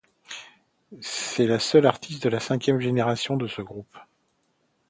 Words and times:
C'est 1.01 1.45
la 1.45 1.59
seule 1.59 1.85
artiste 1.85 2.23
de 2.23 2.29
la 2.29 2.39
cinquième 2.39 2.79
génération 2.79 3.37
de 3.37 3.47
ce 3.47 3.61
groupe. 3.61 3.95